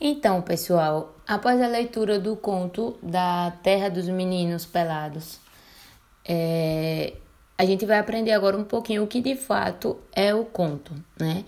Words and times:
Então, 0.00 0.40
pessoal, 0.42 1.16
após 1.26 1.60
a 1.60 1.66
leitura 1.66 2.20
do 2.20 2.36
conto 2.36 2.96
da 3.02 3.52
Terra 3.62 3.88
dos 3.88 4.08
Meninos 4.08 4.64
Pelados, 4.64 5.40
é, 6.24 7.14
a 7.56 7.64
gente 7.64 7.84
vai 7.84 7.98
aprender 7.98 8.30
agora 8.30 8.56
um 8.56 8.62
pouquinho 8.62 9.02
o 9.02 9.06
que 9.08 9.20
de 9.20 9.34
fato 9.34 9.98
é 10.14 10.32
o 10.32 10.44
conto, 10.44 10.94
né? 11.18 11.44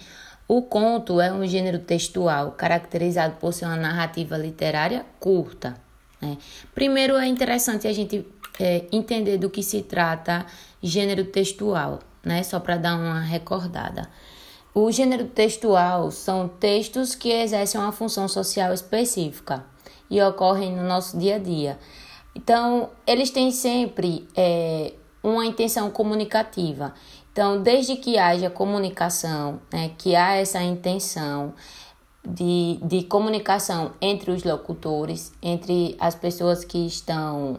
O 0.49 0.63
conto 0.63 1.21
é 1.21 1.33
um 1.33 1.47
gênero 1.47 1.79
textual 1.79 2.51
caracterizado 2.53 3.37
por 3.37 3.53
ser 3.53 3.67
uma 3.67 3.77
narrativa 3.77 4.37
literária 4.37 5.07
curta. 5.21 5.77
Né? 6.21 6.37
Primeiro 6.75 7.17
é 7.17 7.29
interessante 7.29 7.87
a 7.87 7.93
gente 7.93 8.27
é, 8.59 8.85
entender 8.91 9.39
do 9.39 9.49
que 9.49 9.63
se 9.63 9.83
trata 9.83 10.45
gênero 10.83 11.25
textual, 11.27 12.01
né? 12.25 12.43
Só 12.43 12.59
para 12.59 12.77
dar 12.77 12.97
uma 12.97 13.21
recordada. 13.21 14.11
O 14.73 14.91
gênero 14.93 15.27
textual 15.27 16.11
são 16.11 16.47
textos 16.47 17.15
que 17.15 17.31
exercem 17.31 17.81
uma 17.81 17.91
função 17.91 18.29
social 18.29 18.73
específica 18.73 19.65
e 20.09 20.23
ocorrem 20.23 20.75
no 20.75 20.85
nosso 20.85 21.19
dia 21.19 21.37
a 21.37 21.39
dia. 21.39 21.79
Então, 22.35 22.91
eles 23.07 23.31
têm 23.31 23.51
sempre 23.51 24.29
é, 24.37 24.93
uma 25.23 25.45
intenção 25.45 25.91
comunicativa. 25.91 26.95
Então, 27.33 27.63
desde 27.63 27.97
que 27.97 28.17
haja 28.17 28.49
comunicação, 28.49 29.61
né, 29.73 29.91
que 29.99 30.15
há 30.15 30.35
essa 30.35 30.63
intenção 30.63 31.53
de, 32.25 32.79
de 32.83 33.03
comunicação 33.05 33.93
entre 34.01 34.31
os 34.31 34.45
locutores, 34.45 35.33
entre 35.43 35.97
as 35.99 36.15
pessoas 36.15 36.65
que 36.65 36.87
estão 36.87 37.59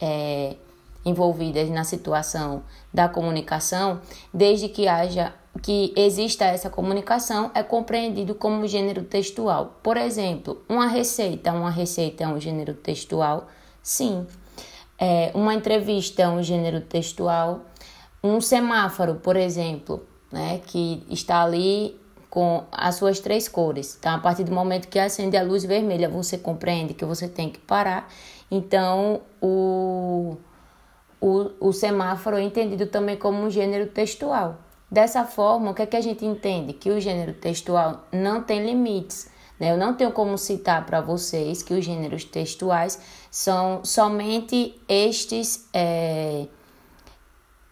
é, 0.00 0.56
envolvidas 1.04 1.68
na 1.70 1.84
situação 1.84 2.62
da 2.92 3.08
comunicação, 3.08 4.00
desde 4.32 4.68
que 4.68 4.86
haja 4.86 5.32
que 5.62 5.92
exista 5.96 6.44
essa 6.44 6.70
comunicação 6.70 7.50
é 7.54 7.62
compreendido 7.62 8.34
como 8.34 8.66
gênero 8.66 9.02
textual. 9.02 9.78
Por 9.82 9.96
exemplo, 9.96 10.62
uma 10.68 10.86
receita, 10.86 11.52
uma 11.52 11.70
receita 11.70 12.24
é 12.24 12.28
um 12.28 12.40
gênero 12.40 12.74
textual? 12.74 13.48
Sim. 13.82 14.26
É, 14.98 15.30
uma 15.34 15.54
entrevista 15.54 16.22
é 16.22 16.28
um 16.28 16.42
gênero 16.42 16.80
textual. 16.80 17.62
Um 18.22 18.40
semáforo, 18.40 19.16
por 19.16 19.34
exemplo, 19.34 20.06
né, 20.30 20.60
que 20.66 21.02
está 21.10 21.42
ali 21.42 21.98
com 22.28 22.64
as 22.70 22.94
suas 22.94 23.18
três 23.18 23.48
cores. 23.48 23.96
Então, 23.98 24.14
a 24.14 24.18
partir 24.18 24.44
do 24.44 24.52
momento 24.52 24.86
que 24.86 24.98
acende 24.98 25.36
a 25.36 25.42
luz 25.42 25.64
vermelha, 25.64 26.08
você 26.08 26.38
compreende 26.38 26.94
que 26.94 27.04
você 27.04 27.26
tem 27.26 27.50
que 27.50 27.58
parar. 27.58 28.08
Então, 28.48 29.20
o, 29.42 30.36
o, 31.20 31.50
o 31.60 31.72
semáforo 31.72 32.36
é 32.36 32.42
entendido 32.42 32.86
também 32.86 33.16
como 33.16 33.42
um 33.42 33.50
gênero 33.50 33.86
textual. 33.86 34.58
Dessa 34.90 35.24
forma, 35.24 35.70
o 35.70 35.74
que 35.74 35.82
é 35.82 35.86
que 35.86 35.96
a 35.96 36.00
gente 36.00 36.24
entende? 36.24 36.72
Que 36.72 36.90
o 36.90 37.00
gênero 37.00 37.34
textual 37.34 38.04
não 38.10 38.42
tem 38.42 38.64
limites. 38.64 39.30
Né? 39.58 39.70
Eu 39.70 39.76
não 39.76 39.94
tenho 39.94 40.10
como 40.10 40.36
citar 40.38 40.84
para 40.86 41.00
vocês 41.00 41.62
que 41.62 41.74
os 41.74 41.84
gêneros 41.84 42.24
textuais 42.24 43.00
são 43.30 43.84
somente 43.84 44.80
estes. 44.88 45.68
É, 45.72 46.46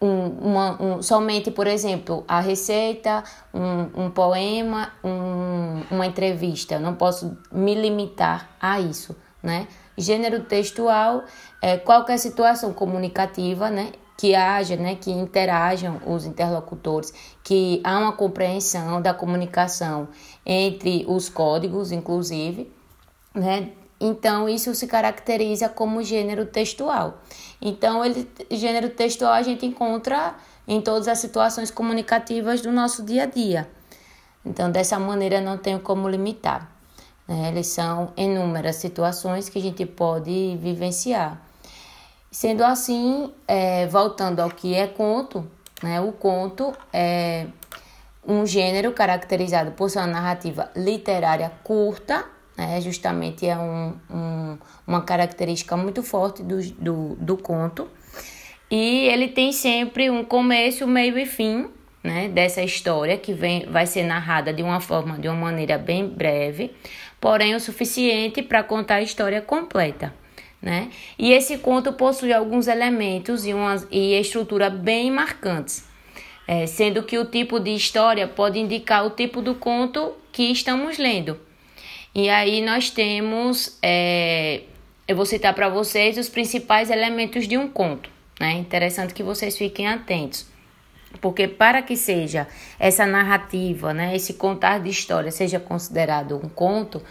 um, 0.01 0.27
uma, 0.27 0.81
um, 0.81 1.01
somente, 1.01 1.51
por 1.51 1.67
exemplo, 1.67 2.23
a 2.27 2.39
receita, 2.39 3.23
um, 3.53 4.05
um 4.05 4.09
poema, 4.09 4.93
um, 5.03 5.83
uma 5.91 6.05
entrevista. 6.05 6.75
Eu 6.75 6.79
não 6.79 6.95
posso 6.95 7.37
me 7.51 7.75
limitar 7.75 8.49
a 8.61 8.79
isso, 8.79 9.13
né? 9.43 9.67
Gênero 9.99 10.43
textual 10.43 11.23
é 11.61 11.77
qualquer 11.77 12.17
situação 12.17 12.73
comunicativa, 12.73 13.69
né? 13.69 13.91
que 14.19 14.35
haja, 14.35 14.75
né, 14.75 14.95
que 14.95 15.09
interajam 15.09 16.01
os 16.05 16.25
interlocutores, 16.25 17.13
que 17.41 17.79
há 17.85 17.97
uma 17.97 18.11
compreensão 18.11 19.01
da 19.01 19.13
comunicação 19.13 20.09
entre 20.45 21.05
os 21.07 21.29
códigos, 21.29 21.93
inclusive, 21.93 22.69
né? 23.33 23.71
Então 23.97 24.49
isso 24.49 24.75
se 24.75 24.87
caracteriza 24.87 25.69
como 25.69 26.03
gênero 26.03 26.45
textual. 26.45 27.21
Então, 27.61 28.03
ele, 28.03 28.29
gênero 28.51 28.89
textual 28.89 29.31
a 29.31 29.41
gente 29.41 29.65
encontra 29.65 30.35
em 30.67 30.81
todas 30.81 31.07
as 31.07 31.19
situações 31.19 31.71
comunicativas 31.71 32.59
do 32.59 32.73
nosso 32.73 33.03
dia 33.03 33.23
a 33.23 33.25
dia. 33.25 33.69
Então, 34.45 34.69
dessa 34.69 34.99
maneira 34.99 35.39
não 35.39 35.57
tenho 35.57 35.79
como 35.79 36.09
limitar. 36.09 36.78
Né? 37.29 37.49
Eles 37.49 37.67
são 37.67 38.11
inúmeras 38.17 38.77
situações 38.77 39.47
que 39.47 39.59
a 39.59 39.61
gente 39.61 39.85
pode 39.85 40.57
vivenciar. 40.59 41.39
Sendo 42.31 42.63
assim, 42.63 43.31
é, 43.47 43.85
voltando 43.85 44.39
ao 44.39 44.49
que 44.49 44.73
é 44.73 44.87
conto, 44.87 45.47
né, 45.81 46.01
o 46.01 46.11
conto 46.11 46.73
é 46.91 47.45
um 48.27 48.45
gênero 48.45 48.91
caracterizado 48.91 49.71
por 49.71 49.89
sua 49.89 50.05
narrativa 50.05 50.69
literária 50.75 51.51
curta, 51.63 52.25
né, 52.55 52.81
justamente 52.81 53.47
é 53.47 53.57
um, 53.57 53.95
um, 54.11 54.57
uma 54.85 55.01
característica 55.01 55.75
muito 55.77 56.03
forte 56.03 56.43
do, 56.43 56.61
do, 56.73 57.15
do 57.15 57.37
conto, 57.37 57.87
e 58.69 59.07
ele 59.07 59.29
tem 59.29 59.51
sempre 59.51 60.11
um 60.11 60.23
começo, 60.23 60.85
meio 60.85 61.17
e 61.17 61.25
fim 61.25 61.67
né, 62.03 62.29
dessa 62.29 62.61
história 62.61 63.17
que 63.17 63.33
vem, 63.33 63.65
vai 63.65 63.85
ser 63.85 64.03
narrada 64.03 64.53
de 64.53 64.61
uma 64.61 64.79
forma, 64.79 65.17
de 65.17 65.27
uma 65.27 65.35
maneira 65.35 65.77
bem 65.77 66.07
breve, 66.07 66.71
porém 67.19 67.55
o 67.55 67.59
suficiente 67.59 68.41
para 68.41 68.63
contar 68.63 68.95
a 68.95 69.01
história 69.01 69.41
completa 69.41 70.13
né? 70.61 70.89
E 71.17 71.31
esse 71.31 71.57
conto 71.57 71.93
possui 71.93 72.33
alguns 72.33 72.67
elementos 72.67 73.45
e, 73.45 73.53
uma, 73.53 73.75
e 73.89 74.13
estrutura 74.19 74.69
bem 74.69 75.09
marcantes, 75.09 75.85
é, 76.47 76.65
sendo 76.65 77.03
que 77.03 77.17
o 77.17 77.25
tipo 77.25 77.59
de 77.59 77.71
história 77.71 78.27
pode 78.27 78.59
indicar 78.59 79.05
o 79.05 79.11
tipo 79.11 79.41
do 79.41 79.55
conto 79.55 80.13
que 80.31 80.43
estamos 80.51 80.97
lendo. 80.97 81.39
E 82.13 82.29
aí 82.29 82.61
nós 82.61 82.89
temos, 82.89 83.77
é, 83.81 84.61
eu 85.07 85.15
vou 85.15 85.25
citar 85.25 85.53
para 85.53 85.69
vocês 85.69 86.17
os 86.17 86.27
principais 86.27 86.89
elementos 86.89 87.47
de 87.47 87.57
um 87.57 87.67
conto. 87.67 88.09
Né? 88.39 88.53
Interessante 88.53 89.13
que 89.13 89.23
vocês 89.23 89.57
fiquem 89.57 89.87
atentos. 89.87 90.45
Porque 91.21 91.47
para 91.47 91.81
que 91.81 91.97
seja 91.97 92.47
essa 92.79 93.05
narrativa, 93.05 93.93
né, 93.93 94.15
esse 94.15 94.33
contar 94.33 94.79
de 94.79 94.89
história 94.89 95.31
seja 95.31 95.59
considerado 95.59 96.35
um 96.35 96.47
conto, 96.47 97.01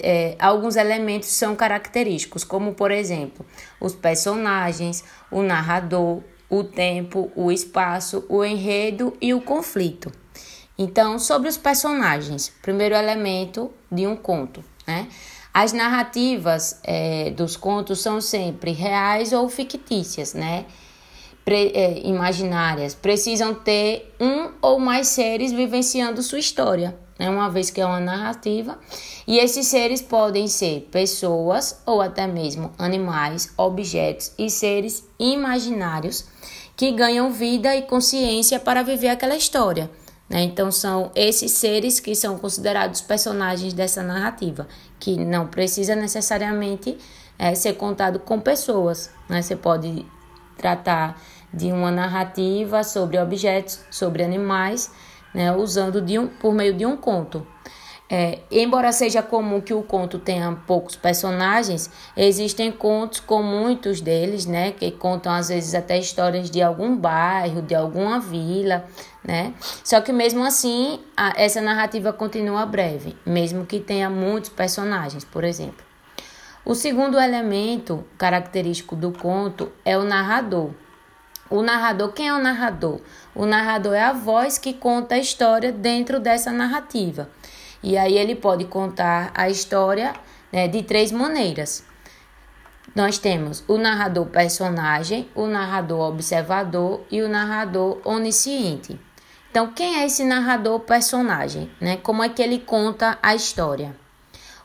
é, 0.00 0.34
alguns 0.38 0.76
elementos 0.76 1.28
são 1.28 1.54
característicos, 1.54 2.42
como 2.44 2.74
por 2.74 2.90
exemplo, 2.90 3.46
os 3.80 3.94
personagens, 3.94 5.04
o 5.30 5.42
narrador, 5.42 6.20
o 6.50 6.64
tempo, 6.64 7.30
o 7.36 7.52
espaço, 7.52 8.24
o 8.28 8.44
enredo 8.44 9.16
e 9.20 9.32
o 9.32 9.40
conflito. 9.40 10.10
Então, 10.76 11.18
sobre 11.18 11.48
os 11.48 11.56
personagens, 11.56 12.52
primeiro 12.62 12.94
elemento 12.94 13.70
de 13.90 14.06
um 14.06 14.16
conto, 14.16 14.64
né? 14.86 15.08
As 15.52 15.72
narrativas 15.72 16.78
é, 16.84 17.30
dos 17.30 17.56
contos 17.56 18.00
são 18.00 18.20
sempre 18.20 18.70
reais 18.70 19.32
ou 19.32 19.48
fictícias, 19.48 20.34
né? 20.34 20.66
Pre, 21.48 21.72
é, 21.74 22.06
imaginárias. 22.06 22.94
Precisam 22.94 23.54
ter 23.54 24.14
um 24.20 24.50
ou 24.60 24.78
mais 24.78 25.08
seres 25.08 25.50
vivenciando 25.50 26.22
sua 26.22 26.38
história 26.38 26.94
né? 27.18 27.30
uma 27.30 27.48
vez 27.48 27.70
que 27.70 27.80
é 27.80 27.86
uma 27.86 27.98
narrativa. 27.98 28.78
E 29.26 29.38
esses 29.38 29.66
seres 29.66 30.02
podem 30.02 30.46
ser 30.46 30.88
pessoas 30.92 31.80
ou 31.86 32.02
até 32.02 32.26
mesmo 32.26 32.70
animais, 32.78 33.50
objetos 33.56 34.32
e 34.38 34.50
seres 34.50 35.08
imaginários 35.18 36.26
que 36.76 36.92
ganham 36.92 37.32
vida 37.32 37.74
e 37.74 37.80
consciência 37.80 38.60
para 38.60 38.82
viver 38.82 39.08
aquela 39.08 39.34
história. 39.34 39.90
Né? 40.28 40.42
Então, 40.42 40.70
são 40.70 41.10
esses 41.14 41.52
seres 41.52 41.98
que 41.98 42.14
são 42.14 42.38
considerados 42.38 43.00
personagens 43.00 43.72
dessa 43.72 44.02
narrativa, 44.02 44.68
que 45.00 45.16
não 45.16 45.46
precisa 45.46 45.96
necessariamente 45.96 46.98
é, 47.38 47.54
ser 47.54 47.72
contado 47.72 48.18
com 48.18 48.38
pessoas. 48.38 49.10
Né? 49.30 49.40
Você 49.40 49.56
pode 49.56 50.04
tratar 50.58 51.18
de 51.52 51.72
uma 51.72 51.90
narrativa 51.90 52.82
sobre 52.82 53.18
objetos, 53.18 53.80
sobre 53.90 54.22
animais 54.22 54.90
né, 55.34 55.54
usando 55.54 56.00
de 56.00 56.18
um, 56.18 56.26
por 56.26 56.54
meio 56.54 56.74
de 56.74 56.86
um 56.86 56.96
conto. 56.96 57.46
É, 58.10 58.38
embora 58.50 58.90
seja 58.90 59.22
comum 59.22 59.60
que 59.60 59.74
o 59.74 59.82
conto 59.82 60.18
tenha 60.18 60.50
poucos 60.66 60.96
personagens, 60.96 61.90
existem 62.16 62.72
contos 62.72 63.20
com 63.20 63.42
muitos 63.42 64.00
deles, 64.00 64.46
né, 64.46 64.72
que 64.72 64.90
contam 64.90 65.30
às 65.30 65.48
vezes 65.48 65.74
até 65.74 65.98
histórias 65.98 66.50
de 66.50 66.62
algum 66.62 66.96
bairro, 66.96 67.60
de 67.60 67.74
alguma 67.74 68.18
vila, 68.18 68.86
né? 69.22 69.52
Só 69.84 70.00
que 70.00 70.10
mesmo 70.10 70.42
assim, 70.42 71.00
a, 71.14 71.34
essa 71.36 71.60
narrativa 71.60 72.10
continua 72.10 72.64
breve, 72.64 73.14
mesmo 73.26 73.66
que 73.66 73.78
tenha 73.78 74.08
muitos 74.08 74.48
personagens, 74.48 75.22
por 75.22 75.44
exemplo. 75.44 75.86
O 76.64 76.74
segundo 76.74 77.20
elemento 77.20 78.04
característico 78.16 78.96
do 78.96 79.12
conto 79.12 79.70
é 79.84 79.98
o 79.98 80.04
narrador. 80.04 80.70
O 81.50 81.62
narrador, 81.62 82.12
quem 82.12 82.28
é 82.28 82.34
o 82.34 82.38
narrador? 82.38 83.00
O 83.34 83.46
narrador 83.46 83.94
é 83.94 84.02
a 84.02 84.12
voz 84.12 84.58
que 84.58 84.72
conta 84.74 85.14
a 85.14 85.18
história 85.18 85.72
dentro 85.72 86.20
dessa 86.20 86.52
narrativa. 86.52 87.28
E 87.82 87.96
aí 87.96 88.18
ele 88.18 88.34
pode 88.34 88.64
contar 88.66 89.30
a 89.34 89.48
história 89.48 90.12
né, 90.52 90.68
de 90.68 90.82
três 90.82 91.10
maneiras. 91.10 91.84
Nós 92.94 93.18
temos 93.18 93.64
o 93.68 93.78
narrador 93.78 94.26
personagem, 94.26 95.28
o 95.34 95.46
narrador 95.46 96.08
observador 96.08 97.02
e 97.10 97.22
o 97.22 97.28
narrador 97.28 98.00
onisciente. 98.04 98.98
Então, 99.50 99.72
quem 99.72 100.00
é 100.00 100.06
esse 100.06 100.24
narrador 100.24 100.80
personagem? 100.80 101.70
Né? 101.80 101.96
Como 101.96 102.22
é 102.22 102.28
que 102.28 102.42
ele 102.42 102.58
conta 102.58 103.18
a 103.22 103.34
história? 103.34 103.96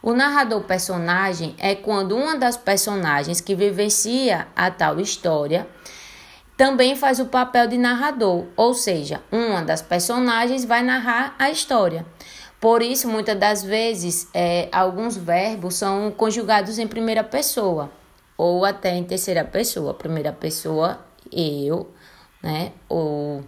O 0.02 0.14
narrador 0.14 0.62
personagem 0.64 1.56
é 1.58 1.76
quando 1.76 2.18
uma 2.18 2.36
das 2.36 2.58
personagens 2.58 3.40
que 3.40 3.56
vivencia 3.56 4.48
a 4.54 4.70
tal 4.70 5.00
história 5.00 5.66
também 6.64 6.96
faz 6.96 7.20
o 7.20 7.26
papel 7.26 7.68
de 7.68 7.78
narrador, 7.78 8.46
ou 8.56 8.74
seja, 8.74 9.22
uma 9.30 9.62
das 9.62 9.82
personagens 9.82 10.64
vai 10.64 10.82
narrar 10.82 11.36
a 11.38 11.52
história. 11.52 12.06
Por 12.58 12.82
isso, 12.82 13.06
muitas 13.10 13.38
das 13.38 13.66
vezes, 13.66 14.30
é, 14.34 14.70
alguns 14.72 15.18
verbos 15.18 15.76
são 15.76 16.10
conjugados 16.10 16.80
em 16.80 16.88
primeira 16.88 17.22
pessoa 17.22 17.92
ou 18.38 18.64
até 18.64 18.96
em 18.96 19.04
terceira 19.04 19.44
pessoa. 19.44 19.94
Primeira 19.94 20.32
pessoa, 20.32 21.02
eu, 21.30 21.92
né? 22.42 22.72
Ou 22.88 23.44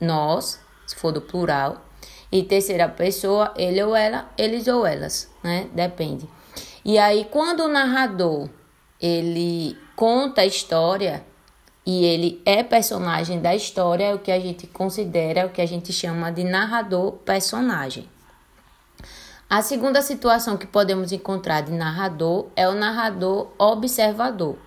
nós, 0.00 0.60
se 0.86 0.94
for 0.94 1.10
do 1.10 1.20
plural. 1.20 1.84
E 2.30 2.44
terceira 2.44 2.88
pessoa, 2.88 3.52
ele 3.56 3.82
ou 3.82 3.96
ela, 3.96 4.30
eles 4.38 4.68
ou 4.68 4.86
elas, 4.86 5.28
né? 5.42 5.66
Depende. 5.74 6.28
E 6.84 6.96
aí, 6.96 7.26
quando 7.28 7.64
o 7.64 7.68
narrador 7.68 8.48
ele 9.00 9.76
conta 9.96 10.42
a 10.42 10.46
história, 10.46 11.24
e 11.86 12.04
ele 12.04 12.42
é 12.44 12.64
personagem 12.64 13.40
da 13.40 13.54
história, 13.54 14.14
o 14.14 14.18
que 14.18 14.32
a 14.32 14.40
gente 14.40 14.66
considera, 14.66 15.46
o 15.46 15.50
que 15.50 15.62
a 15.62 15.66
gente 15.66 15.92
chama 15.92 16.32
de 16.32 16.42
narrador 16.42 17.12
personagem. 17.12 18.08
A 19.48 19.62
segunda 19.62 20.02
situação 20.02 20.56
que 20.56 20.66
podemos 20.66 21.12
encontrar 21.12 21.60
de 21.60 21.70
narrador 21.70 22.46
é 22.56 22.68
o 22.68 22.74
narrador 22.74 23.46
observador. 23.56 24.58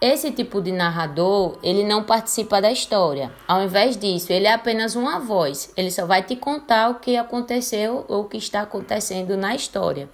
Esse 0.00 0.30
tipo 0.30 0.60
de 0.60 0.70
narrador, 0.70 1.58
ele 1.62 1.84
não 1.84 2.04
participa 2.04 2.60
da 2.60 2.70
história. 2.70 3.32
Ao 3.46 3.62
invés 3.62 3.96
disso, 3.96 4.32
ele 4.32 4.46
é 4.46 4.52
apenas 4.52 4.94
uma 4.94 5.18
voz. 5.18 5.72
Ele 5.76 5.90
só 5.90 6.06
vai 6.06 6.22
te 6.22 6.36
contar 6.36 6.90
o 6.90 6.94
que 6.96 7.16
aconteceu 7.16 8.04
ou 8.08 8.22
o 8.22 8.28
que 8.28 8.36
está 8.36 8.62
acontecendo 8.62 9.36
na 9.36 9.56
história. 9.56 10.08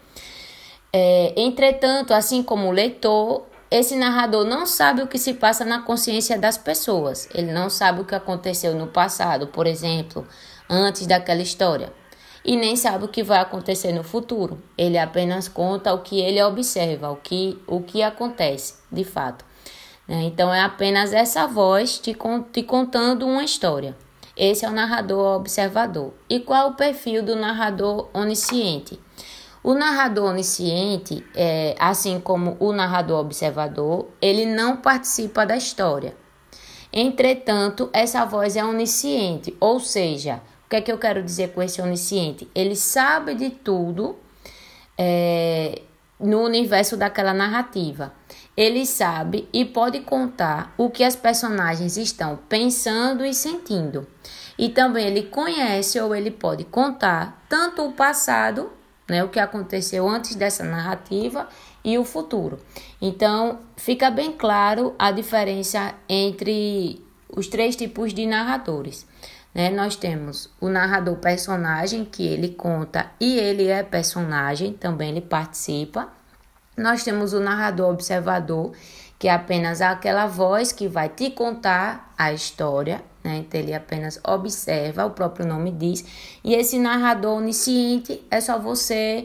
É, 0.91 1.35
entretanto, 1.37 2.15
assim 2.15 2.43
como 2.43 2.69
o 2.69 2.73
leitor, 2.73 3.45
esse 3.71 3.97
narrador 3.97 4.45
não 4.45 4.65
sabe 4.65 5.03
o 5.03 5.07
que 5.07 5.19
se 5.19 5.35
passa 5.35 5.63
na 5.63 5.83
consciência 5.83 6.39
das 6.39 6.57
pessoas. 6.57 7.29
Ele 7.35 7.53
não 7.53 7.69
sabe 7.69 8.01
o 8.01 8.05
que 8.05 8.15
aconteceu 8.15 8.75
no 8.75 8.87
passado, 8.87 9.49
por 9.49 9.67
exemplo, 9.67 10.27
antes 10.71 11.07
daquela 11.07 11.43
história. 11.43 11.93
E 12.43 12.57
nem 12.57 12.77
sabe 12.77 13.05
o 13.05 13.09
que 13.09 13.23
vai 13.23 13.41
acontecer 13.41 13.93
no 13.93 14.03
futuro. 14.03 14.63
Ele 14.77 14.97
apenas 14.97 15.49
conta 15.49 15.93
o 15.93 16.01
que 16.01 16.19
ele 16.19 16.43
observa, 16.43 17.11
o 17.11 17.17
que, 17.17 17.59
o 17.67 17.83
que 17.83 18.03
acontece 18.03 18.77
de 18.91 19.05
fato. 19.05 19.45
Né? 20.07 20.23
Então 20.23 20.53
é 20.53 20.63
apenas 20.63 21.13
essa 21.13 21.47
voz 21.47 21.99
te, 21.99 22.17
te 22.51 22.63
contando 22.63 23.27
uma 23.27 23.45
história. 23.45 23.95
Esse 24.35 24.65
é 24.65 24.69
o 24.69 24.73
narrador 24.73 25.37
observador. 25.37 26.15
E 26.31 26.41
qual 26.41 26.69
é 26.69 26.71
o 26.71 26.75
perfil 26.75 27.23
do 27.23 27.37
narrador 27.37 28.09
onisciente? 28.15 28.99
O 29.69 29.75
narrador 29.75 30.31
onisciente, 30.31 31.23
é, 31.37 31.75
assim 31.79 32.19
como 32.21 32.57
o 32.59 32.73
narrador 32.73 33.21
observador, 33.21 34.09
ele 34.19 34.47
não 34.47 34.79
participa 34.79 35.45
da 35.45 35.59
história. 35.59 36.17
Entretanto, 36.91 37.91
essa 37.93 38.25
voz 38.25 38.57
é 38.57 38.65
onisciente, 38.65 39.55
ou 39.61 39.79
seja, 39.79 40.41
o 40.65 40.71
que 40.71 40.77
é 40.77 40.81
que 40.81 40.91
eu 40.91 40.97
quero 40.97 41.23
dizer 41.23 41.53
com 41.53 41.63
esse 41.63 41.83
onisciente? 41.83 42.49
Ele 42.55 42.75
sabe 42.75 43.35
de 43.35 43.51
tudo 43.51 44.17
é, 44.97 45.83
no 46.19 46.41
universo 46.41 46.97
daquela 46.97 47.35
narrativa. 47.35 48.15
Ele 48.57 48.87
sabe 48.87 49.51
e 49.53 49.67
pode 49.67 50.01
contar 50.01 50.73
o 50.79 50.89
que 50.89 51.05
as 51.05 51.15
personagens 51.15 51.99
estão 51.99 52.39
pensando 52.49 53.23
e 53.23 53.35
sentindo. 53.35 54.07
E 54.59 54.71
também 54.71 55.07
ele 55.07 55.25
conhece 55.25 56.01
ou 56.01 56.15
ele 56.15 56.31
pode 56.31 56.65
contar 56.65 57.45
tanto 57.51 57.85
o 57.85 57.93
passado 57.93 58.78
né, 59.09 59.25
o 59.25 59.29
que 59.29 59.41
aconteceu 59.41 60.09
antes 60.09 60.35
dessa 60.35 60.63
narrativa 60.63 61.49
e 61.85 61.97
o 61.99 62.05
futuro. 62.05 62.59
Então, 63.01 63.61
fica 63.77 64.11
bem 64.11 64.33
claro 64.33 64.95
a 64.99 65.11
diferença 65.11 65.95
entre 66.09 67.03
os 67.29 67.49
três 67.49 67.77
tipos 67.77 68.13
de 68.13 68.27
narradores. 68.27 69.07
Né? 69.55 69.71
Nós 69.71 69.97
temos 69.97 70.51
o 70.61 70.69
narrador 70.69 71.17
personagem, 71.17 72.05
que 72.05 72.27
ele 72.27 72.51
conta 72.51 73.11
e 73.19 73.39
ele 73.39 73.69
é 73.69 73.83
personagem, 73.83 74.73
também 74.73 75.11
ele 75.11 75.21
participa. 75.21 76.09
Nós 76.77 77.03
temos 77.03 77.33
o 77.33 77.41
narrador 77.41 77.91
observador, 77.91 78.73
que 79.19 79.27
é 79.27 79.33
apenas 79.33 79.81
aquela 79.81 80.27
voz 80.27 80.71
que 80.71 80.87
vai 80.87 81.09
te 81.09 81.31
contar 81.31 82.13
a 82.17 82.33
história, 82.33 83.03
né? 83.23 83.39
Então 83.39 83.61
ele 83.61 83.75
apenas 83.75 84.21
observa, 84.27 85.05
o 85.05 85.11
próprio 85.11 85.47
nome 85.47 85.71
diz. 85.71 86.05
E 86.45 86.55
esse 86.55 86.79
narrador 86.79 87.39
onisciente 87.39 88.23
é 88.31 88.41
só 88.41 88.59
você 88.59 89.25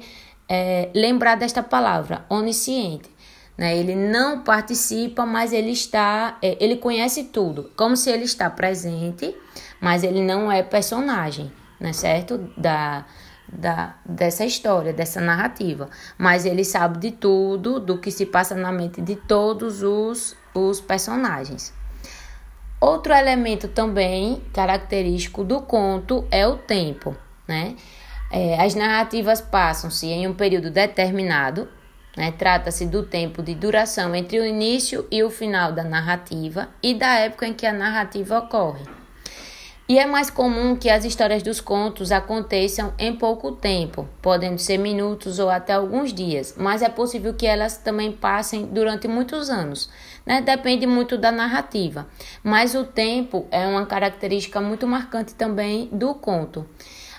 é, 0.50 0.90
lembrar 0.94 1.36
desta 1.36 1.64
palavra, 1.64 2.26
onisciente. 2.30 3.10
Né? 3.58 3.78
Ele 3.78 3.96
não 3.96 4.42
participa, 4.42 5.26
mas 5.26 5.54
ele 5.54 5.72
está, 5.72 6.38
é, 6.42 6.58
ele 6.60 6.78
conhece 6.78 7.26
tudo, 7.26 7.72
como 7.76 7.96
se 7.96 8.10
ele 8.10 8.24
está 8.24 8.50
presente, 8.50 9.36
mas 9.80 10.04
ele 10.04 10.22
não 10.24 10.52
é 10.52 10.64
personagem, 10.64 11.52
né? 11.80 11.94
Certo? 11.94 12.50
Da 12.58 13.06
da, 13.56 13.96
dessa 14.06 14.46
história, 14.46 14.92
dessa 14.92 15.22
narrativa. 15.22 15.90
Mas 16.18 16.46
ele 16.46 16.64
sabe 16.64 16.98
de 17.00 17.12
tudo, 17.12 17.80
do 17.80 17.98
que 17.98 18.12
se 18.12 18.26
passa 18.26 18.56
na 18.56 18.72
mente 18.72 19.02
de 19.02 19.16
todos 19.16 19.84
os, 19.84 20.36
os 20.54 20.82
personagens. 20.82 21.74
Outro 22.84 23.14
elemento 23.14 23.70
também 23.70 24.44
característico 24.52 25.42
do 25.42 25.62
conto 25.62 26.28
é 26.30 26.46
o 26.46 26.58
tempo, 26.58 27.16
né? 27.48 27.78
É, 28.30 28.62
as 28.62 28.76
narrativas 28.76 29.40
passam-se 29.40 30.08
em 30.08 30.28
um 30.28 30.34
período 30.34 30.70
determinado, 30.70 31.70
né? 32.18 32.34
Trata-se 32.34 32.86
do 32.86 33.02
tempo 33.02 33.42
de 33.42 33.56
duração 33.56 34.14
entre 34.14 34.38
o 34.38 34.46
início 34.46 35.08
e 35.10 35.24
o 35.24 35.30
final 35.30 35.72
da 35.72 35.86
narrativa 35.86 36.68
e 36.84 36.94
da 36.94 37.20
época 37.20 37.48
em 37.48 37.54
que 37.54 37.66
a 37.66 37.72
narrativa 37.72 38.38
ocorre. 38.38 38.84
E 39.86 40.00
é 40.00 40.06
mais 40.06 40.30
comum 40.30 40.78
que 40.78 40.90
as 40.90 41.04
histórias 41.04 41.44
dos 41.44 41.60
contos 41.60 42.10
aconteçam 42.10 42.94
em 42.98 43.14
pouco 43.14 43.52
tempo, 43.52 44.08
podendo 44.22 44.58
ser 44.58 44.78
minutos 44.78 45.40
ou 45.40 45.50
até 45.50 45.74
alguns 45.74 46.14
dias, 46.14 46.56
mas 46.58 46.82
é 46.82 46.88
possível 46.88 47.34
que 47.34 47.46
elas 47.46 47.76
também 47.76 48.10
passem 48.10 48.66
durante 48.66 49.10
muitos 49.10 49.50
anos. 49.50 49.90
Né? 50.26 50.40
Depende 50.40 50.88
muito 50.88 51.18
da 51.18 51.34
narrativa, 51.34 52.08
mas 52.42 52.76
o 52.76 52.86
tempo 52.86 53.46
é 53.52 53.68
uma 53.68 53.86
característica 53.86 54.62
muito 54.62 54.88
marcante 54.88 55.36
também 55.36 55.90
do 55.92 56.14
conto. 56.14 56.66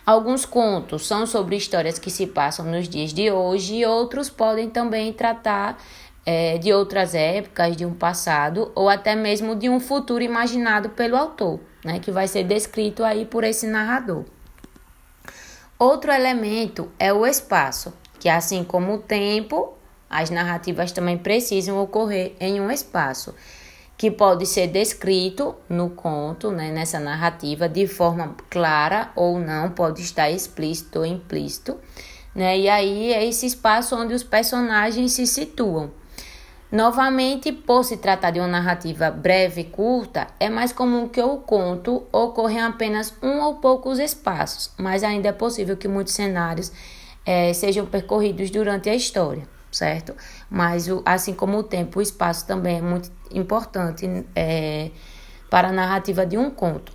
Alguns 0.06 0.46
contos 0.46 1.06
são 1.06 1.26
sobre 1.26 1.56
histórias 1.56 1.98
que 1.98 2.10
se 2.10 2.26
passam 2.26 2.64
nos 2.64 2.88
dias 2.88 3.12
de 3.12 3.30
hoje 3.30 3.76
e 3.76 3.86
outros 3.86 4.30
podem 4.30 4.70
também 4.70 5.12
tratar 5.12 5.78
é, 6.24 6.56
de 6.56 6.72
outras 6.72 7.14
épocas, 7.14 7.76
de 7.76 7.84
um 7.84 7.92
passado 7.92 8.72
ou 8.74 8.88
até 8.88 9.14
mesmo 9.14 9.54
de 9.54 9.68
um 9.68 9.78
futuro 9.78 10.24
imaginado 10.24 10.88
pelo 10.88 11.14
autor 11.14 11.60
né, 11.84 11.98
que 11.98 12.10
vai 12.10 12.26
ser 12.26 12.44
descrito 12.44 13.04
aí 13.04 13.26
por 13.26 13.44
esse 13.44 13.66
narrador. 13.66 14.24
Outro 15.78 16.10
elemento 16.10 16.90
é 16.98 17.12
o 17.12 17.26
espaço, 17.26 17.92
que 18.18 18.28
assim 18.28 18.64
como 18.64 18.94
o 18.94 18.98
tempo, 18.98 19.74
as 20.08 20.30
narrativas 20.30 20.92
também 20.92 21.18
precisam 21.18 21.78
ocorrer 21.78 22.34
em 22.40 22.60
um 22.60 22.70
espaço, 22.70 23.34
que 23.96 24.10
pode 24.10 24.46
ser 24.46 24.68
descrito 24.68 25.54
no 25.68 25.90
conto, 25.90 26.50
né, 26.50 26.70
nessa 26.70 26.98
narrativa, 26.98 27.68
de 27.68 27.86
forma 27.86 28.34
clara 28.50 29.10
ou 29.14 29.38
não, 29.38 29.70
pode 29.70 30.00
estar 30.02 30.30
explícito 30.30 31.00
ou 31.00 31.06
implícito. 31.06 31.78
Né, 32.34 32.58
e 32.58 32.68
aí 32.68 33.12
é 33.12 33.24
esse 33.24 33.46
espaço 33.46 33.94
onde 33.94 34.14
os 34.14 34.24
personagens 34.24 35.12
se 35.12 35.26
situam. 35.26 35.90
Novamente, 36.74 37.52
por 37.52 37.84
se 37.84 37.98
tratar 37.98 38.32
de 38.32 38.40
uma 38.40 38.48
narrativa 38.48 39.08
breve 39.08 39.60
e 39.60 39.64
curta, 39.64 40.26
é 40.40 40.50
mais 40.50 40.72
comum 40.72 41.08
que 41.08 41.22
o 41.22 41.36
conto 41.36 42.02
ocorra 42.10 42.52
em 42.52 42.62
apenas 42.62 43.14
um 43.22 43.40
ou 43.42 43.54
poucos 43.60 44.00
espaços, 44.00 44.72
mas 44.76 45.04
ainda 45.04 45.28
é 45.28 45.32
possível 45.32 45.76
que 45.76 45.86
muitos 45.86 46.14
cenários 46.14 46.72
é, 47.24 47.52
sejam 47.52 47.86
percorridos 47.86 48.50
durante 48.50 48.90
a 48.90 48.94
história, 48.96 49.46
certo? 49.70 50.16
Mas, 50.50 50.88
assim 51.04 51.32
como 51.32 51.58
o 51.58 51.62
tempo, 51.62 52.00
o 52.00 52.02
espaço 52.02 52.44
também 52.44 52.78
é 52.78 52.82
muito 52.82 53.08
importante 53.30 54.26
é, 54.34 54.90
para 55.48 55.68
a 55.68 55.72
narrativa 55.72 56.26
de 56.26 56.36
um 56.36 56.50
conto. 56.50 56.92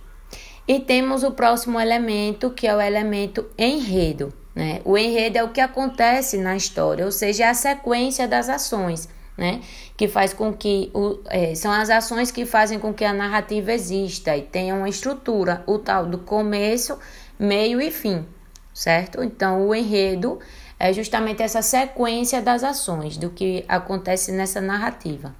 E 0.68 0.78
temos 0.78 1.24
o 1.24 1.30
próximo 1.30 1.80
elemento, 1.80 2.50
que 2.50 2.66
é 2.66 2.76
o 2.76 2.82
elemento 2.82 3.46
enredo. 3.56 4.30
Né? 4.54 4.82
O 4.84 4.98
enredo 4.98 5.38
é 5.38 5.42
o 5.42 5.48
que 5.48 5.60
acontece 5.62 6.36
na 6.36 6.54
história, 6.54 7.02
ou 7.02 7.10
seja, 7.10 7.44
é 7.44 7.48
a 7.48 7.54
sequência 7.54 8.28
das 8.28 8.50
ações 8.50 9.08
né? 9.40 9.62
Que 9.96 10.06
faz 10.06 10.34
com 10.34 10.52
que 10.52 10.90
o, 10.92 11.18
é, 11.26 11.54
são 11.54 11.72
as 11.72 11.88
ações 11.88 12.30
que 12.30 12.44
fazem 12.44 12.78
com 12.78 12.92
que 12.92 13.06
a 13.06 13.12
narrativa 13.12 13.72
exista 13.72 14.36
e 14.36 14.42
tenha 14.42 14.74
uma 14.74 14.88
estrutura, 14.88 15.64
o 15.66 15.78
tal 15.78 16.04
do 16.04 16.18
começo, 16.18 16.98
meio 17.38 17.80
e 17.80 17.90
fim, 17.90 18.26
certo? 18.74 19.24
Então, 19.24 19.66
o 19.66 19.74
enredo 19.74 20.38
é 20.78 20.92
justamente 20.92 21.42
essa 21.42 21.62
sequência 21.62 22.42
das 22.42 22.62
ações 22.62 23.16
do 23.16 23.30
que 23.30 23.64
acontece 23.66 24.30
nessa 24.30 24.60
narrativa. 24.60 25.34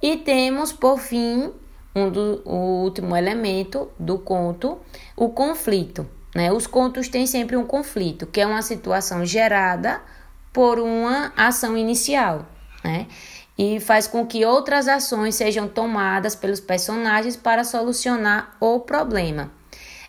E 0.00 0.16
temos, 0.16 0.72
por 0.72 0.98
fim, 0.98 1.52
um 1.94 2.08
do, 2.08 2.40
o 2.46 2.82
último 2.84 3.14
elemento 3.14 3.90
do 3.98 4.18
conto, 4.18 4.78
o 5.14 5.28
conflito. 5.28 6.08
Né? 6.34 6.50
Os 6.50 6.66
contos 6.66 7.08
têm 7.08 7.26
sempre 7.26 7.58
um 7.58 7.66
conflito, 7.66 8.26
que 8.26 8.40
é 8.40 8.46
uma 8.46 8.62
situação 8.62 9.26
gerada 9.26 10.00
por 10.50 10.78
uma 10.78 11.30
ação 11.36 11.76
inicial, 11.76 12.46
né? 12.88 13.06
E 13.58 13.78
faz 13.80 14.06
com 14.06 14.26
que 14.26 14.46
outras 14.46 14.88
ações 14.88 15.34
sejam 15.34 15.68
tomadas 15.68 16.34
pelos 16.34 16.58
personagens 16.58 17.36
para 17.36 17.64
solucionar 17.64 18.56
o 18.58 18.80
problema. 18.80 19.50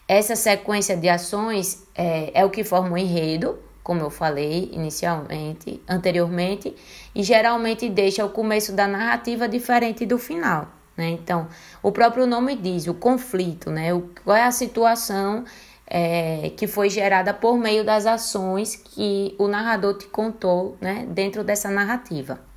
Essa 0.07 0.35
sequência 0.35 0.95
de 0.95 1.09
ações 1.09 1.85
é, 1.93 2.31
é 2.33 2.45
o 2.45 2.49
que 2.49 2.63
forma 2.63 2.93
o 2.93 2.97
enredo, 2.97 3.59
como 3.83 4.01
eu 4.01 4.09
falei 4.09 4.69
inicialmente, 4.71 5.81
anteriormente, 5.87 6.73
e 7.13 7.21
geralmente 7.21 7.89
deixa 7.89 8.23
o 8.23 8.29
começo 8.29 8.71
da 8.71 8.87
narrativa 8.87 9.47
diferente 9.47 10.05
do 10.05 10.17
final. 10.17 10.67
Né? 10.95 11.09
Então, 11.09 11.47
o 11.83 11.91
próprio 11.91 12.25
nome 12.25 12.55
diz 12.55 12.87
o 12.87 12.93
conflito, 12.93 13.71
né? 13.71 13.93
O, 13.93 14.09
qual 14.23 14.37
é 14.37 14.43
a 14.43 14.51
situação 14.51 15.43
é, 15.89 16.51
que 16.55 16.67
foi 16.67 16.89
gerada 16.89 17.33
por 17.33 17.57
meio 17.57 17.83
das 17.83 18.05
ações 18.05 18.75
que 18.75 19.35
o 19.39 19.47
narrador 19.47 19.97
te 19.97 20.07
contou 20.07 20.77
né, 20.79 21.07
dentro 21.09 21.43
dessa 21.43 21.69
narrativa. 21.69 22.48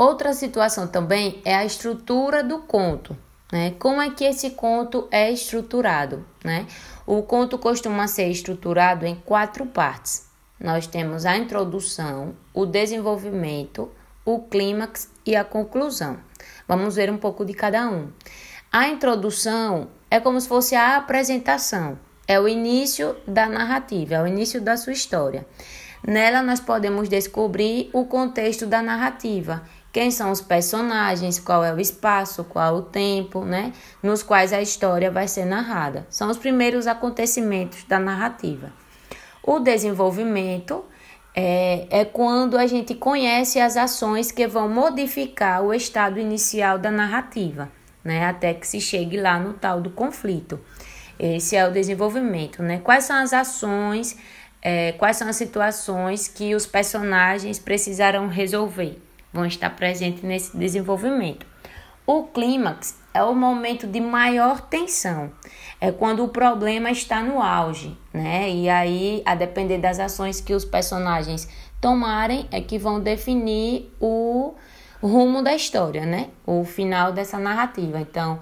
Outra 0.00 0.32
situação 0.32 0.86
também 0.86 1.42
é 1.44 1.54
a 1.54 1.62
estrutura 1.62 2.42
do 2.42 2.60
conto. 2.60 3.14
Né? 3.52 3.74
Como 3.78 4.00
é 4.00 4.08
que 4.08 4.24
esse 4.24 4.48
conto 4.48 5.06
é 5.10 5.30
estruturado? 5.30 6.24
Né? 6.42 6.66
O 7.06 7.22
conto 7.22 7.58
costuma 7.58 8.06
ser 8.06 8.30
estruturado 8.30 9.04
em 9.04 9.14
quatro 9.14 9.66
partes. 9.66 10.26
Nós 10.58 10.86
temos 10.86 11.26
a 11.26 11.36
introdução, 11.36 12.34
o 12.54 12.64
desenvolvimento, 12.64 13.90
o 14.24 14.38
clímax 14.38 15.10
e 15.26 15.36
a 15.36 15.44
conclusão. 15.44 16.16
Vamos 16.66 16.96
ver 16.96 17.10
um 17.10 17.18
pouco 17.18 17.44
de 17.44 17.52
cada 17.52 17.86
um. 17.86 18.08
A 18.72 18.88
introdução 18.88 19.88
é 20.10 20.18
como 20.18 20.40
se 20.40 20.48
fosse 20.48 20.74
a 20.74 20.96
apresentação, 20.96 21.98
é 22.26 22.40
o 22.40 22.48
início 22.48 23.18
da 23.26 23.46
narrativa, 23.46 24.14
é 24.14 24.22
o 24.22 24.26
início 24.26 24.62
da 24.62 24.78
sua 24.78 24.94
história. 24.94 25.46
Nela 26.06 26.42
nós 26.42 26.60
podemos 26.60 27.10
descobrir 27.10 27.90
o 27.92 28.06
contexto 28.06 28.64
da 28.64 28.80
narrativa, 28.80 29.62
quem 29.92 30.10
são 30.10 30.30
os 30.30 30.40
personagens, 30.40 31.38
qual 31.38 31.64
é 31.64 31.72
o 31.72 31.80
espaço, 31.80 32.44
qual 32.44 32.76
o 32.76 32.82
tempo, 32.82 33.44
né, 33.44 33.72
nos 34.02 34.22
quais 34.22 34.52
a 34.52 34.60
história 34.60 35.10
vai 35.10 35.26
ser 35.26 35.44
narrada. 35.44 36.06
São 36.08 36.30
os 36.30 36.38
primeiros 36.38 36.86
acontecimentos 36.86 37.84
da 37.84 37.98
narrativa. 37.98 38.72
O 39.42 39.58
desenvolvimento 39.58 40.84
é, 41.34 41.86
é 41.90 42.04
quando 42.04 42.56
a 42.56 42.66
gente 42.66 42.94
conhece 42.94 43.58
as 43.58 43.76
ações 43.76 44.30
que 44.30 44.46
vão 44.46 44.68
modificar 44.68 45.62
o 45.62 45.72
estado 45.74 46.18
inicial 46.18 46.78
da 46.78 46.90
narrativa 46.90 47.70
né? 48.04 48.26
Até 48.26 48.54
que 48.54 48.66
se 48.66 48.80
chegue 48.80 49.20
lá 49.20 49.38
no 49.38 49.54
tal 49.54 49.80
do 49.80 49.90
conflito. 49.90 50.60
Esse 51.18 51.54
é 51.54 51.66
o 51.66 51.72
desenvolvimento, 51.72 52.62
né? 52.62 52.80
Quais 52.82 53.04
são 53.04 53.16
as 53.16 53.32
ações, 53.32 54.16
é, 54.62 54.92
quais 54.92 55.16
são 55.16 55.28
as 55.28 55.36
situações 55.36 56.26
que 56.28 56.54
os 56.54 56.66
personagens 56.66 57.58
precisarão 57.58 58.26
resolver? 58.28 59.00
Vão 59.32 59.46
estar 59.46 59.70
presentes 59.70 60.22
nesse 60.22 60.56
desenvolvimento. 60.56 61.46
O 62.06 62.24
clímax 62.24 62.98
é 63.14 63.22
o 63.22 63.34
momento 63.34 63.86
de 63.86 64.00
maior 64.00 64.60
tensão. 64.60 65.30
É 65.80 65.92
quando 65.92 66.24
o 66.24 66.28
problema 66.28 66.90
está 66.90 67.22
no 67.22 67.40
auge, 67.40 67.96
né? 68.12 68.50
E 68.50 68.68
aí, 68.68 69.22
a 69.24 69.34
depender 69.34 69.78
das 69.78 70.00
ações 70.00 70.40
que 70.40 70.52
os 70.52 70.64
personagens 70.64 71.48
tomarem, 71.80 72.48
é 72.50 72.60
que 72.60 72.78
vão 72.78 73.00
definir 73.00 73.92
o 74.00 74.54
rumo 75.02 75.42
da 75.42 75.54
história, 75.54 76.04
né? 76.04 76.28
O 76.46 76.64
final 76.64 77.12
dessa 77.12 77.38
narrativa. 77.38 78.00
Então, 78.00 78.40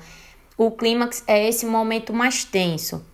o 0.56 0.70
clímax 0.70 1.22
é 1.26 1.46
esse 1.46 1.66
momento 1.66 2.12
mais 2.12 2.44
tenso. 2.44 3.04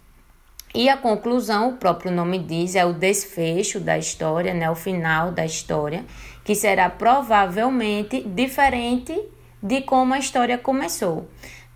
E 0.74 0.88
a 0.88 0.96
conclusão, 0.96 1.70
o 1.70 1.72
próprio 1.74 2.10
nome 2.10 2.38
diz, 2.38 2.74
é 2.74 2.84
o 2.84 2.92
desfecho 2.92 3.78
da 3.78 3.96
história, 3.96 4.52
né? 4.52 4.68
O 4.68 4.74
final 4.74 5.30
da 5.30 5.46
história, 5.46 6.04
que 6.42 6.54
será 6.54 6.90
provavelmente 6.90 8.22
diferente 8.22 9.16
de 9.62 9.82
como 9.82 10.14
a 10.14 10.18
história 10.18 10.58
começou, 10.58 11.28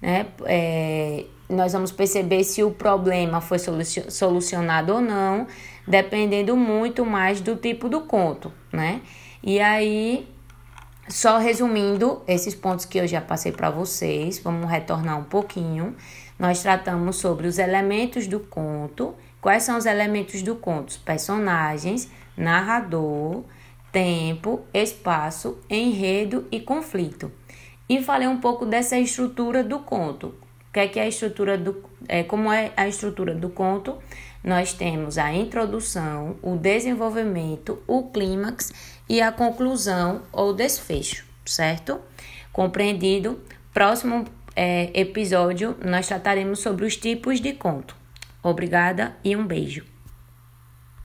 né? 0.02 0.26
É, 0.44 1.24
nós 1.48 1.72
vamos 1.72 1.92
perceber 1.92 2.42
se 2.42 2.62
o 2.64 2.72
problema 2.72 3.40
foi 3.40 3.58
solucionado 3.58 4.94
ou 4.94 5.00
não, 5.00 5.46
dependendo 5.86 6.56
muito 6.56 7.06
mais 7.06 7.40
do 7.40 7.54
tipo 7.54 7.88
do 7.88 8.00
conto, 8.00 8.52
né? 8.72 9.00
E 9.42 9.60
aí 9.60 10.28
só 11.08 11.38
resumindo 11.38 12.20
esses 12.26 12.54
pontos 12.54 12.84
que 12.84 12.98
eu 12.98 13.06
já 13.06 13.20
passei 13.20 13.50
para 13.50 13.70
vocês, 13.70 14.38
vamos 14.38 14.68
retornar 14.70 15.18
um 15.18 15.24
pouquinho. 15.24 15.96
Nós 16.38 16.62
tratamos 16.62 17.16
sobre 17.16 17.46
os 17.46 17.58
elementos 17.58 18.26
do 18.26 18.40
conto. 18.40 19.14
Quais 19.40 19.62
são 19.64 19.76
os 19.76 19.86
elementos 19.86 20.42
do 20.42 20.54
conto? 20.54 20.98
Personagens, 21.00 22.10
narrador, 22.36 23.44
tempo, 23.90 24.60
espaço, 24.72 25.58
enredo 25.68 26.46
e 26.50 26.60
conflito. 26.60 27.32
E 27.88 28.02
falei 28.02 28.28
um 28.28 28.38
pouco 28.38 28.66
dessa 28.66 28.98
estrutura 28.98 29.64
do 29.64 29.80
conto. 29.80 30.34
O 30.68 30.72
que 30.72 30.80
é, 30.80 30.88
que 30.88 31.00
é 31.00 31.04
a 31.04 31.08
estrutura 31.08 31.56
do 31.56 31.82
é, 32.06 32.22
como 32.22 32.52
é 32.52 32.70
a 32.76 32.86
estrutura 32.86 33.34
do 33.34 33.48
conto? 33.48 33.96
Nós 34.44 34.72
temos 34.72 35.18
a 35.18 35.32
introdução, 35.32 36.36
o 36.42 36.56
desenvolvimento, 36.56 37.82
o 37.86 38.04
clímax 38.04 38.72
e 39.08 39.20
a 39.20 39.32
conclusão 39.32 40.22
ou 40.30 40.52
desfecho, 40.52 41.26
certo? 41.44 42.00
Compreendido? 42.52 43.40
Próximo 43.72 44.26
é, 44.60 44.90
episódio 44.92 45.76
nós 45.84 46.08
trataremos 46.08 46.58
sobre 46.58 46.84
os 46.84 46.96
tipos 46.96 47.40
de 47.40 47.52
conto. 47.52 47.94
Obrigada 48.42 49.14
e 49.22 49.36
um 49.36 49.46
beijo. 49.46 49.84